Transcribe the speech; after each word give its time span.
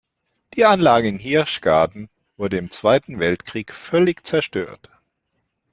Die 0.55 0.65
Anlage 0.65 1.07
in 1.07 1.19
Hirschgarten 1.19 2.09
wurde 2.35 2.57
im 2.57 2.71
Zweiten 2.71 3.19
Weltkrieg 3.19 3.71
völlig 3.71 4.25
zerstört. 4.25 4.89